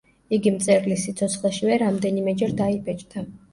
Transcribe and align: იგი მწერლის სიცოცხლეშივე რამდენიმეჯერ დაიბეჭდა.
იგი 0.37 0.53
მწერლის 0.55 1.03
სიცოცხლეშივე 1.09 1.79
რამდენიმეჯერ 1.83 2.59
დაიბეჭდა. 2.65 3.29